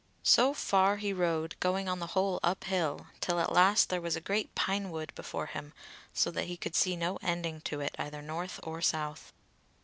So 0.23 0.55
far 0.55 0.97
he 0.97 1.13
rode, 1.13 1.55
going 1.59 1.87
on 1.87 1.99
the 1.99 2.07
whole 2.17 2.39
up 2.41 2.63
hill, 2.63 3.05
till 3.19 3.39
at 3.39 3.51
last 3.51 3.89
there 3.89 4.01
was 4.01 4.15
a 4.15 4.19
great 4.19 4.55
pine 4.55 4.89
wood 4.89 5.13
before 5.13 5.45
him, 5.45 5.73
so 6.11 6.31
that 6.31 6.45
he 6.47 6.57
could 6.57 6.73
see 6.75 6.95
no 6.95 7.19
ending 7.21 7.61
to 7.69 7.81
it 7.81 7.95
either 7.99 8.23
north 8.23 8.59
or 8.63 8.81
south. 8.81 9.31